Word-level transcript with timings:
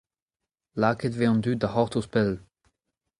Lakaet 0.79 1.13
e 1.13 1.17
vez 1.19 1.29
an 1.31 1.41
dud 1.43 1.59
da 1.61 1.69
c'hortoz 1.71 2.07
pell. 2.13 2.33